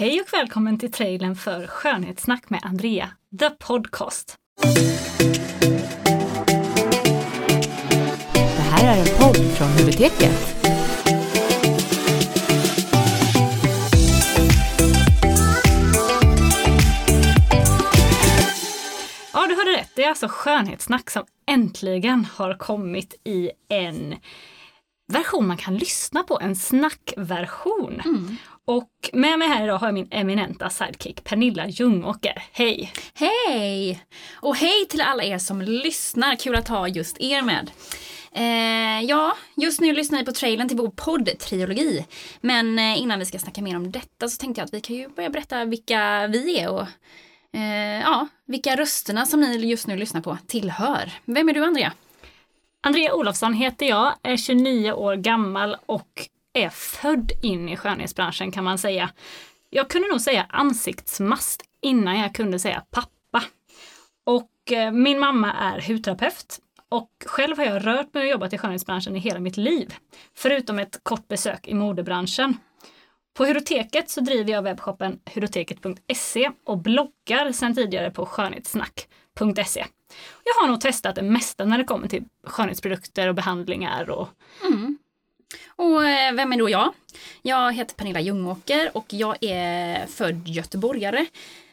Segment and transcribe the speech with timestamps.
[0.00, 4.36] Hej och välkommen till trailern för Skönhetssnack med Andrea, The Podcast.
[8.32, 10.56] Det här är en podd från biblioteket.
[19.32, 19.90] Ja, du hörde rätt.
[19.94, 24.14] Det är alltså Skönhetssnack som äntligen har kommit i en
[25.10, 28.02] version man kan lyssna på, en snackversion.
[28.64, 32.42] Och med mig här idag har jag min eminenta sidekick Pernilla Ljungåker.
[32.52, 32.92] Hej!
[33.14, 34.04] Hej!
[34.34, 36.36] Och hej till alla er som lyssnar.
[36.36, 37.70] Kul att ha just er med.
[38.32, 42.04] Eh, ja, just nu lyssnar ni på trailern till vår podd-trilogi.
[42.40, 44.96] Men eh, innan vi ska snacka mer om detta så tänkte jag att vi kan
[44.96, 46.86] ju börja berätta vilka vi är och
[47.52, 51.12] eh, ja, vilka rösterna som ni just nu lyssnar på tillhör.
[51.24, 51.92] Vem är du, Andrea?
[52.82, 58.64] Andrea Olofsson heter jag, är 29 år gammal och är född in i skönhetsbranschen kan
[58.64, 59.10] man säga.
[59.70, 63.44] Jag kunde nog säga ansiktsmast innan jag kunde säga pappa.
[64.26, 68.58] Och eh, min mamma är hudterapeut och själv har jag rört mig och jobbat i
[68.58, 69.94] skönhetsbranschen i hela mitt liv.
[70.34, 72.56] Förutom ett kort besök i modebranschen.
[73.34, 79.86] På Hyroteket så driver jag webbshoppen Hyroteket.se och bloggar sedan tidigare på skönhetssnack.se.
[80.44, 84.28] Jag har nog testat det mesta när det kommer till skönhetsprodukter och behandlingar och
[84.66, 84.98] mm.
[85.76, 86.92] Och eh, vem är då jag?
[87.42, 91.26] Jag heter Pernilla Ljungåker och jag är född göteborgare.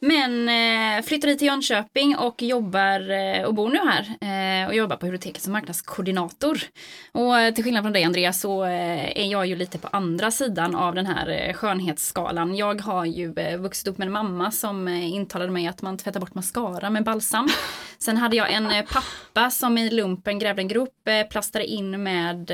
[0.00, 4.96] Men eh, flyttade till Jönköping och jobbar eh, och bor nu här eh, och jobbar
[4.96, 6.58] på Hudoteket som marknadskoordinator.
[7.12, 10.30] Och eh, till skillnad från dig Andreas så eh, är jag ju lite på andra
[10.30, 12.56] sidan av den här eh, skönhetsskalan.
[12.56, 16.34] Jag har ju vuxit upp med en mamma som intalade mig att man tvättar bort
[16.34, 17.48] mascara med balsam.
[17.98, 22.50] Sen hade jag en pappa som i lumpen grävde en grop, plastade in med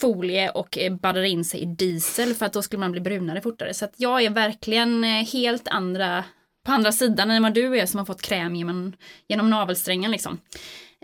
[0.00, 3.40] folie och eh, baddade in sig i diesel för att då skulle man bli brunare
[3.40, 3.74] fortare.
[3.74, 6.24] Så att jag är verkligen eh, helt andra,
[6.66, 8.92] på andra sidan än vad du är som har fått kräm genom,
[9.28, 10.38] genom navelsträngen liksom.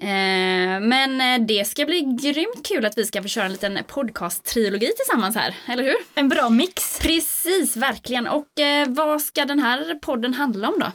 [0.00, 3.78] Eh, men eh, det ska bli grymt kul att vi ska få köra en liten
[3.86, 5.96] podcast-trilogi tillsammans här, eller hur?
[6.14, 6.98] en bra mix.
[6.98, 8.26] Precis, verkligen.
[8.26, 10.92] Och eh, vad ska den här podden handla om då?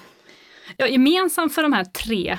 [0.78, 2.38] Ja, gemensamt för de här tre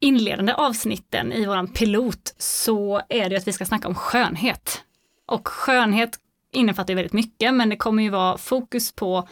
[0.00, 4.84] inledande avsnitten i våran pilot så är det att vi ska snacka om skönhet.
[5.26, 6.18] Och skönhet
[6.52, 9.28] innefattar ju väldigt mycket, men det kommer ju vara fokus på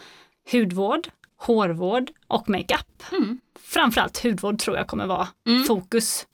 [0.51, 3.03] hudvård, hårvård och makeup.
[3.11, 3.39] Mm.
[3.59, 5.27] Framförallt hudvård tror jag kommer vara
[5.67, 6.25] fokus.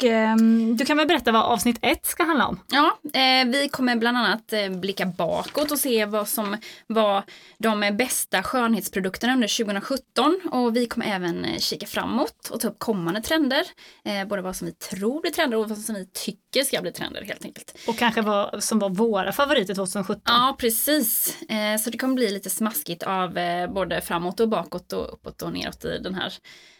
[0.00, 2.60] Och ehm, du kan väl berätta vad avsnitt ett ska handla om?
[2.68, 6.56] Ja, eh, vi kommer bland annat eh, blicka bakåt och se vad som
[6.86, 7.22] var
[7.58, 12.78] de bästa skönhetsprodukterna under 2017 och vi kommer även eh, kika framåt och ta upp
[12.78, 13.62] kommande trender.
[14.04, 16.92] Eh, både vad som vi tror blir trender och vad som vi tycker ska bli
[16.92, 17.78] trender helt enkelt.
[17.88, 20.22] Och kanske vad som var våra favoriter 2017.
[20.24, 21.42] Ja, precis.
[21.42, 25.42] Eh, så det kommer bli lite smaskigt av eh, både framåt och bakåt och uppåt
[25.42, 26.32] och neråt i den här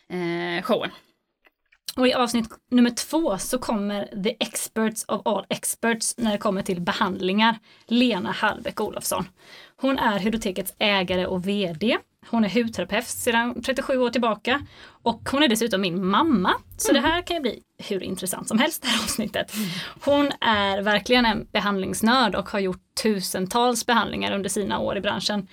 [0.09, 0.91] eh, showen.
[1.97, 6.63] Och i avsnitt nummer två så kommer the experts of all experts när det kommer
[6.63, 9.25] till behandlingar, Lena Hallbäck Olofsson.
[9.77, 11.99] Hon är Hudotekets ägare och VD.
[12.27, 14.67] Hon är hudterapeut sedan 37 år tillbaka
[15.03, 16.53] och hon är dessutom min mamma.
[16.77, 19.53] Så det här kan ju bli hur intressant som helst det här avsnittet.
[20.05, 25.49] Hon är verkligen en behandlingsnörd och har gjort tusentals behandlingar under sina år i branschen.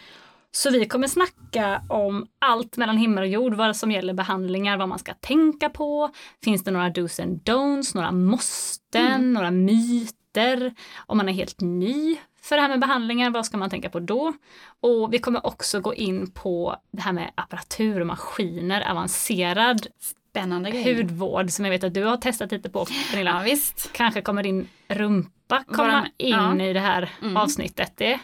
[0.58, 4.90] Så vi kommer snacka om allt mellan himmel och jord, vad som gäller behandlingar, vad
[4.90, 6.10] man ska tänka på.
[6.44, 10.74] Finns det några dos and don'ts, några måsten, några myter?
[11.06, 14.00] Om man är helt ny för det här med behandlingar, vad ska man tänka på
[14.00, 14.34] då?
[14.80, 20.72] Och vi kommer också gå in på det här med apparatur och maskiner, avancerad Spännande
[20.84, 23.32] hudvård som jag vet att du har testat lite på Pernilla.
[23.32, 23.90] Ja, visst.
[23.94, 26.62] Kanske kommer din rumpa komma Vara- in ja.
[26.62, 27.38] i det här Mm.
[27.38, 27.92] avsnittet.
[27.96, 28.20] Det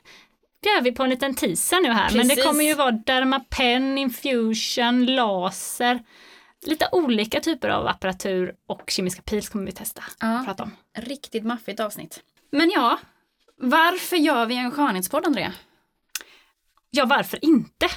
[0.69, 2.12] gör vi på en liten teaser nu här.
[2.12, 2.44] Men det Precis.
[2.44, 6.03] kommer ju vara Dermapen, infusion, laser.
[6.66, 10.03] Lite olika typer av apparatur och kemiska pils kommer vi testa.
[10.19, 10.44] Ja.
[10.46, 10.72] Prata om.
[10.97, 12.22] Riktigt maffigt avsnitt.
[12.52, 13.00] Men ja,
[13.57, 15.53] varför gör vi en skönhetspodd, Andrea?
[16.90, 17.88] Ja, varför inte?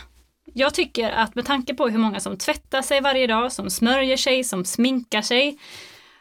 [0.55, 4.17] Jag tycker att med tanke på hur många som tvättar sig varje dag, som smörjer
[4.17, 5.58] sig, som sminkar sig,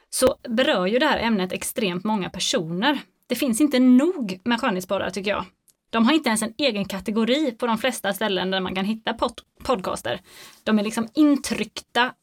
[0.09, 2.99] så berör ju det här ämnet extremt många personer.
[3.27, 5.45] Det finns inte nog med skönhetspoddar tycker jag.
[5.89, 9.11] De har inte ens en egen kategori på de flesta ställen där man kan hitta
[9.13, 10.21] pod- podcaster.
[10.63, 12.13] De är liksom intryckta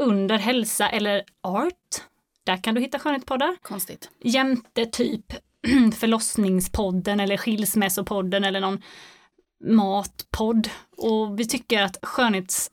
[0.00, 2.02] under hälsa eller art.
[2.44, 4.10] Där kan du hitta skönhetspoddar Konstigt.
[4.22, 5.24] jämte typ
[5.98, 8.82] förlossningspodden eller skilsmässopodden eller någon
[9.64, 10.68] matpodd.
[10.96, 12.70] Och vi tycker att skönhets,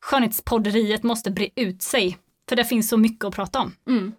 [0.00, 2.18] skönhetspodderiet måste bre ut sig.
[2.48, 3.72] För det finns så mycket att prata om.
[3.88, 4.12] Mm.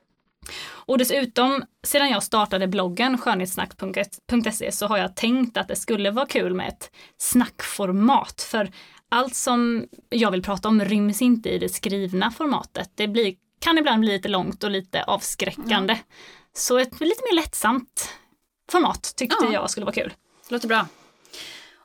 [0.67, 6.25] Och dessutom, sedan jag startade bloggen skönhetssnack.se så har jag tänkt att det skulle vara
[6.25, 8.41] kul med ett snackformat.
[8.41, 8.71] För
[9.09, 12.91] allt som jag vill prata om ryms inte i det skrivna formatet.
[12.95, 15.97] Det blir, kan ibland bli lite långt och lite avskräckande.
[16.53, 18.09] Så ett lite mer lättsamt
[18.71, 19.53] format tyckte Ja.
[19.53, 20.13] jag skulle vara kul.
[20.49, 20.87] Låter bra.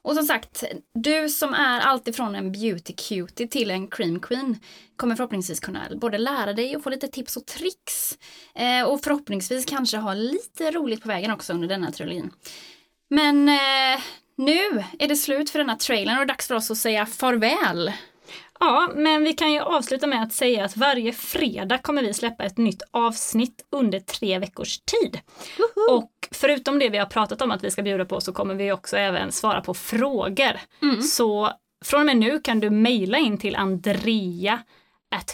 [0.04, 0.64] Och som sagt,
[0.94, 4.60] du som är alltifrån en beauty cutie till en cream queen
[4.96, 8.18] kommer förhoppningsvis kunna både lära dig och få lite tips och tricks.
[8.54, 12.30] Eh, och förhoppningsvis kanske ha lite roligt på vägen också under denna trilogin.
[13.10, 14.00] Men eh,
[14.36, 17.92] nu är det slut för denna trailern och dags för oss att säga farväl.
[18.60, 22.44] Ja, men vi kan ju avsluta med att säga att varje fredag kommer vi släppa
[22.44, 25.20] ett nytt avsnitt under tre veckors tid.
[25.90, 28.72] Och förutom det vi har pratat om att vi ska bjuda på så kommer vi
[28.72, 30.60] också även svara på frågor.
[31.02, 31.50] Så
[31.84, 34.62] från och med nu kan du mejla in till Andrea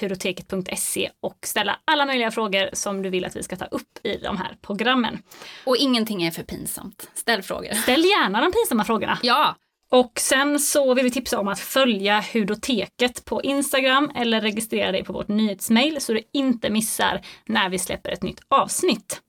[0.00, 4.16] huroteket.se och ställa alla möjliga frågor som du vill att vi ska ta upp i
[4.16, 5.22] de här programmen.
[5.64, 7.10] Och ingenting är för pinsamt.
[7.14, 7.74] Ställ frågor.
[7.74, 9.18] Ställ gärna de pinsamma frågorna.
[9.22, 9.56] Ja,
[9.92, 15.04] Och sen så vill vi tipsa om att följa Hudoteket på Instagram eller registrera dig
[15.04, 19.20] på vårt nyhetsmail så du inte missar när vi släpper ett nytt avsnitt.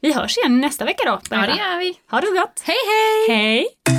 [0.00, 1.10] Vi hörs igen nästa vecka då.
[1.10, 1.54] ja Pernilla.
[1.54, 1.94] det gör vi.
[2.10, 2.62] Ha det gott!
[2.64, 2.76] Hej
[3.28, 3.36] hej!
[3.36, 3.95] Hej!